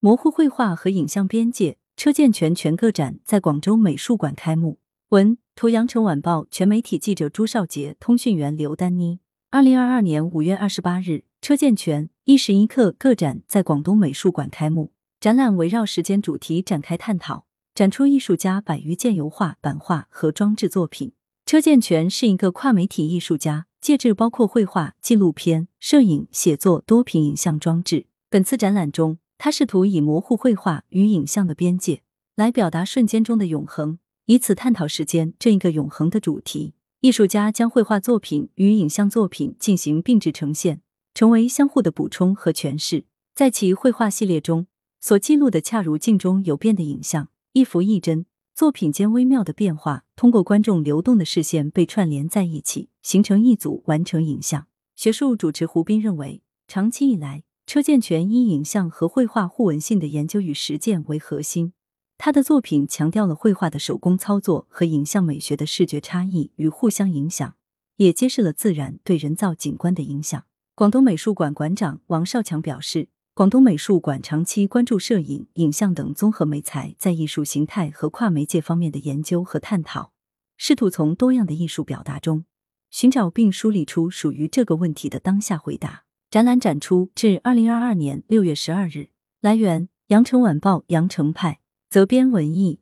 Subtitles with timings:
[0.00, 4.78] 模糊绘画和影像边界，车健全全个展在广州美术馆开幕。
[5.08, 9.18] 文图：羊城晚报全媒体记者朱少杰，通讯员刘丹妮。
[9.50, 14.92] 二零二二年五月二十八日，车健全一时一刻个展在广东美术馆开幕。
[15.18, 21.10] 展览围绕时间主题展开探讨，展出艺术家百余件油画、版画和装置作品。
[21.44, 28.06] 车健全是一个跨媒体艺术家，介质包括绘画、纪录片、摄影、写作、多屏影像装置。
[28.30, 32.02] 本次展览中，他试图以模糊绘画与影像的边界，
[32.34, 36.74] 来表达瞬间中的永恒，以此探讨时间这一个永恒的主题。
[37.00, 40.82] 艺术家将绘画作品与影像作品进行并置呈现，
[41.14, 43.04] 成为相互的补充和诠释。
[43.36, 44.66] 在其绘画系列中，
[45.00, 48.26] 所记录的恰如镜中有变的影像，一幅一帧。
[48.52, 54.66] 作品间微妙的变化，通过观众流动的视线被串联在一起，形成一组完成影像。
[54.96, 61.74] 学术主持胡斌认为，长期以来，车健全以影像和绘画互文性的研究与实践为核心。
[62.16, 67.56] 他的作品强调了绘画的手工操作和影像美学的视觉差异与互相影响，
[67.96, 70.42] 也揭示了自然对人造景观的影响。
[70.74, 73.10] 广东美术馆馆长王少强表示。
[73.34, 80.10] 广东美术馆长期关注摄影、影像等综合媒材在艺术形态和跨媒介方面的研究和探讨，
[80.56, 82.46] 试图从多样的艺术表达中
[82.90, 86.07] 寻找并梳理出属于这个问题的当下回答。
[86.30, 89.08] 展览展出至二零二二年六月十二日。
[89.40, 92.80] 来源：羊城晚报羊城派，责编：文艺。